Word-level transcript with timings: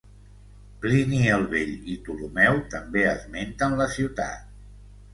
Plini 0.85 1.19
el 1.35 1.45
Vell 1.51 1.77
i 1.97 1.99
Ptolemeu 2.07 2.59
també 2.75 3.07
esmenten 3.13 3.81
la 3.85 3.93
ciutat. 3.99 4.55